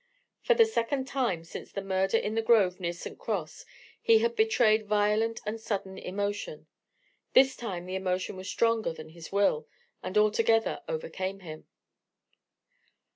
For 0.41 0.55
the 0.55 0.65
second 0.65 1.05
time 1.07 1.43
since 1.43 1.71
the 1.71 1.83
murder 1.83 2.17
in 2.17 2.33
the 2.33 2.41
grove 2.41 2.79
near 2.79 2.91
St. 2.91 3.19
Cross 3.19 3.65
he 4.01 4.17
had 4.17 4.35
betrayed 4.35 4.87
violent 4.87 5.41
and 5.45 5.61
sudden 5.61 5.99
emotion. 5.99 6.65
This 7.33 7.55
time 7.55 7.85
the 7.85 7.93
emotion 7.93 8.35
was 8.35 8.49
stronger 8.49 8.93
than 8.93 9.09
his 9.09 9.31
will, 9.31 9.67
and 10.01 10.17
altogether 10.17 10.81
overcame 10.89 11.41
him. 11.41 11.67